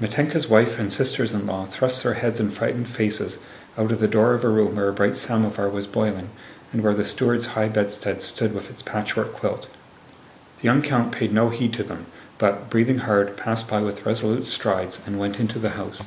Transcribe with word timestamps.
Mítenka's 0.00 0.48
wife 0.48 0.78
and 0.78 0.90
sisters 0.90 1.34
in 1.34 1.46
law 1.46 1.66
thrust 1.66 2.02
their 2.02 2.14
heads 2.14 2.40
and 2.40 2.50
frightened 2.54 2.88
faces 2.88 3.36
out 3.76 3.92
of 3.92 4.00
the 4.00 4.08
door 4.08 4.32
of 4.32 4.42
a 4.42 4.48
room 4.48 4.76
where 4.76 4.88
a 4.88 4.94
bright 4.94 5.14
samovar 5.14 5.68
was 5.68 5.86
boiling 5.86 6.30
and 6.72 6.82
where 6.82 6.94
the 6.94 7.04
steward's 7.04 7.44
high 7.48 7.68
bedstead 7.68 8.22
stood 8.22 8.54
with 8.54 8.70
its 8.70 8.80
patchwork 8.80 9.34
quilt. 9.34 9.66
The 10.62 10.64
young 10.64 10.80
count 10.80 11.12
paid 11.12 11.34
no 11.34 11.50
heed 11.50 11.74
to 11.74 11.84
them, 11.84 12.06
but, 12.38 12.70
breathing 12.70 13.00
hard, 13.00 13.36
passed 13.36 13.68
by 13.68 13.82
with 13.82 14.06
resolute 14.06 14.46
strides 14.46 15.00
and 15.04 15.18
went 15.18 15.38
into 15.38 15.58
the 15.58 15.68
house. 15.76 16.02